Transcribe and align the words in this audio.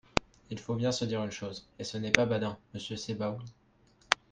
Il 0.49 0.57
faut 0.57 0.73
bien 0.73 0.91
se 0.91 1.05
dire 1.05 1.23
une 1.23 1.29
chose, 1.29 1.69
et 1.77 1.83
ce 1.83 1.95
n’est 1.95 2.09
pas 2.09 2.25
badin, 2.25 2.57
monsieur 2.73 2.95
Sebaoun. 2.95 3.39